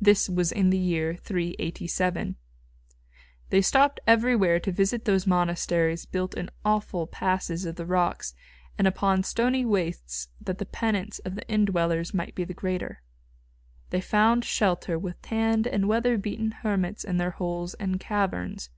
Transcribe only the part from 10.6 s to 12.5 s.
penance of the indwellers might be